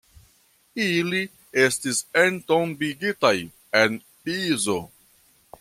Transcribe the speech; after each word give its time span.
Ili 0.85 1.19
estis 1.65 2.01
entombigitaj 2.23 3.35
en 3.85 4.03
Pizo. 4.25 4.83